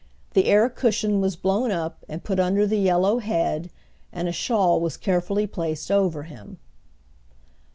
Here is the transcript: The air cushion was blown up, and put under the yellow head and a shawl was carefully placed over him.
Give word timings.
The 0.33 0.45
air 0.45 0.67
cushion 0.67 1.21
was 1.21 1.35
blown 1.35 1.69
up, 1.69 2.03
and 2.09 2.23
put 2.23 2.39
under 2.39 2.65
the 2.65 2.79
yellow 2.79 3.19
head 3.19 3.69
and 4.11 4.27
a 4.27 4.31
shawl 4.31 4.79
was 4.81 4.97
carefully 4.97 5.45
placed 5.45 5.91
over 5.91 6.23
him. 6.23 6.57